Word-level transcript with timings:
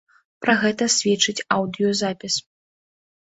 Пра 0.43 0.53
гэта 0.61 0.85
сведчыць 0.93 1.45
аўдыёзапіс. 1.57 2.39